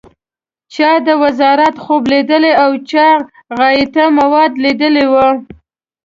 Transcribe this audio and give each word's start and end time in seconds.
چا 0.73 0.89
د 1.07 1.09
وزارت 1.23 1.75
خوب 1.83 2.01
لیدلی 2.11 2.53
او 2.63 2.71
چا 2.89 3.07
غایطه 3.57 4.03
مواد 4.17 4.51
لیدلي 4.63 5.05
و. 5.11 5.13